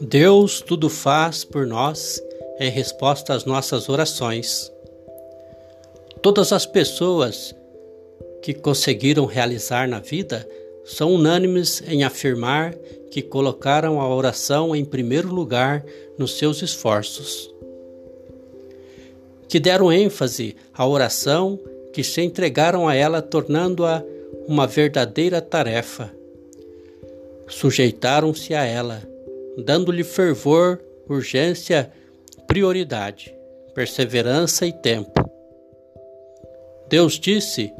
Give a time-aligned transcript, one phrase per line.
[0.00, 2.22] Deus tudo faz por nós
[2.60, 4.72] em resposta às nossas orações.
[6.22, 7.54] Todas as pessoas
[8.42, 10.48] que conseguiram realizar na vida
[10.84, 12.74] são unânimes em afirmar
[13.10, 15.84] que colocaram a oração em primeiro lugar
[16.18, 17.55] nos seus esforços.
[19.48, 21.58] Que deram ênfase à oração,
[21.92, 24.02] que se entregaram a ela, tornando-a
[24.46, 26.12] uma verdadeira tarefa.
[27.48, 29.02] Sujeitaram-se a ela
[29.56, 31.90] dando-lhe fervor, urgência,
[32.46, 33.34] prioridade,
[33.74, 35.24] perseverança e tempo.
[36.88, 37.72] Deus disse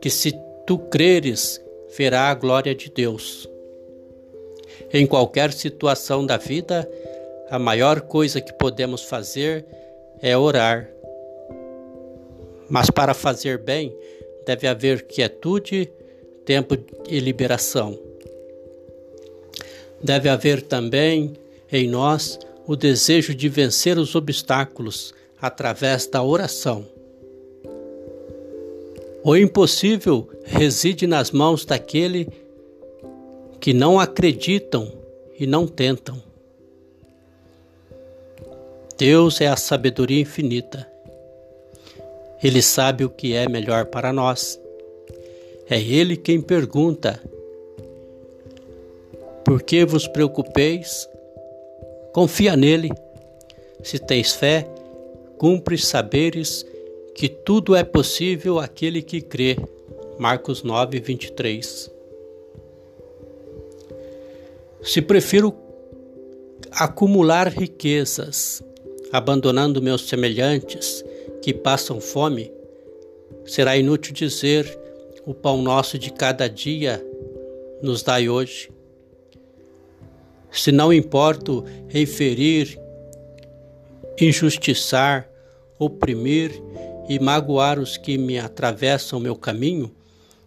[0.00, 0.34] que se
[0.66, 1.62] tu creres,
[1.96, 3.48] verá a glória de Deus.
[4.92, 6.88] Em qualquer situação da vida,
[7.48, 9.64] a maior coisa que podemos fazer
[10.20, 10.88] é orar.
[12.72, 13.94] Mas para fazer bem,
[14.46, 15.92] deve haver quietude,
[16.42, 16.74] tempo
[17.06, 17.98] e liberação.
[20.02, 21.34] Deve haver também
[21.70, 26.86] em nós o desejo de vencer os obstáculos através da oração.
[29.22, 32.26] O impossível reside nas mãos daquele
[33.60, 34.90] que não acreditam
[35.38, 36.22] e não tentam.
[38.96, 40.90] Deus é a sabedoria infinita.
[42.42, 44.60] Ele sabe o que é melhor para nós.
[45.70, 47.20] É Ele quem pergunta
[49.44, 51.08] por que vos preocupeis?
[52.12, 52.90] Confia nele.
[53.82, 54.66] Se tens fé,
[55.38, 56.66] cumpre saberes
[57.14, 59.56] que tudo é possível àquele que crê.
[60.18, 61.90] Marcos 9, 23.
[64.82, 65.54] Se prefiro
[66.72, 68.62] acumular riquezas,
[69.12, 71.04] abandonando meus semelhantes
[71.42, 72.50] que passam fome,
[73.44, 74.78] será inútil dizer:
[75.26, 77.04] o pão nosso de cada dia
[77.82, 78.70] nos dai hoje
[80.52, 82.78] se não importo em ferir,
[84.20, 85.26] injustiçar,
[85.78, 86.52] oprimir
[87.08, 89.90] e magoar os que me atravessam meu caminho,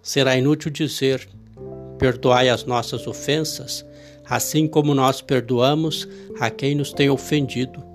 [0.00, 1.28] será inútil dizer:
[1.98, 3.84] perdoai as nossas ofensas,
[4.24, 7.87] assim como nós perdoamos a quem nos tem ofendido.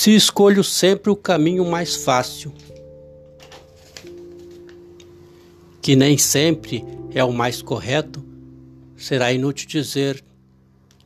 [0.00, 2.54] Se escolho sempre o caminho mais fácil,
[5.82, 6.82] que nem sempre
[7.14, 8.24] é o mais correto,
[8.96, 10.24] será inútil dizer,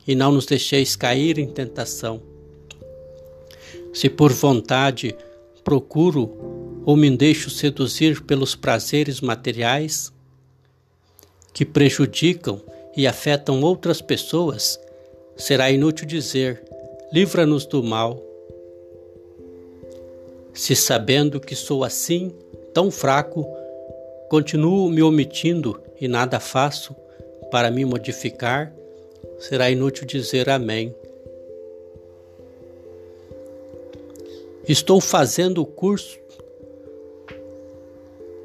[0.07, 2.21] e não nos deixeis cair em tentação.
[3.93, 5.13] Se por vontade
[5.61, 10.09] procuro ou me deixo seduzir pelos prazeres materiais
[11.53, 12.61] que prejudicam
[12.95, 14.79] e afetam outras pessoas,
[15.35, 16.63] será inútil dizer:
[17.11, 18.34] livra-nos do mal.
[20.55, 22.33] Se sabendo que sou assim,
[22.73, 23.45] tão fraco,
[24.29, 26.95] continuo me omitindo e nada faço,
[27.51, 28.73] para me modificar,
[29.37, 30.95] será inútil dizer Amém.
[34.65, 36.17] Estou fazendo o curso,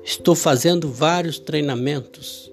[0.02, 2.52] estou fazendo vários treinamentos,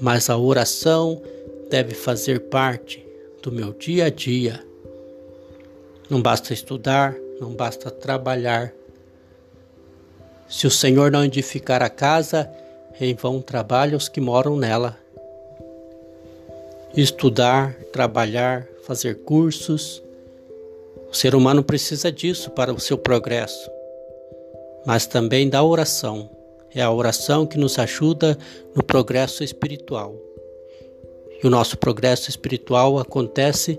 [0.00, 1.20] mas a oração
[1.68, 3.04] deve fazer parte
[3.42, 4.64] do meu dia a dia.
[6.08, 7.14] Não basta estudar,
[7.44, 8.72] não basta trabalhar.
[10.48, 12.50] Se o Senhor não edificar a casa,
[12.98, 14.96] em vão trabalham os que moram nela.
[16.96, 20.02] Estudar, trabalhar, fazer cursos.
[21.10, 23.70] O ser humano precisa disso para o seu progresso,
[24.86, 26.30] mas também da oração.
[26.74, 28.38] É a oração que nos ajuda
[28.74, 30.16] no progresso espiritual.
[31.42, 33.78] E o nosso progresso espiritual acontece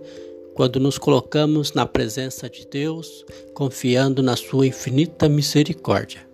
[0.56, 6.26] quando nos colocamos na presença de Deus, confiando na Sua infinita misericórdia.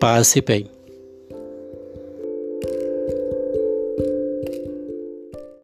[0.00, 0.73] Paz e bem.